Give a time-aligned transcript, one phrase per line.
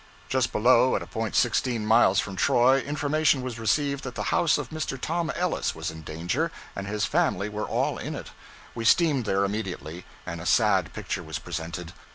[0.29, 4.57] Just below, at a point sixteen miles from Troy, information was received that the house
[4.57, 4.99] of Mr.
[4.99, 8.31] Tom Ellis was in danger, and his family were all in it.
[8.73, 11.93] We steamed there immediately, and a sad picture was presented.